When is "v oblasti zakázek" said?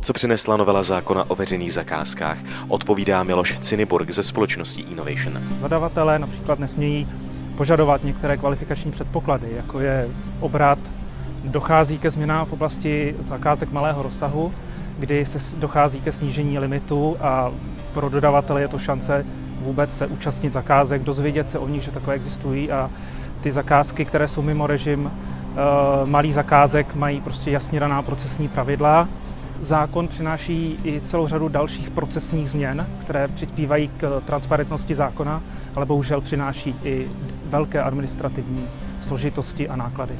12.46-13.72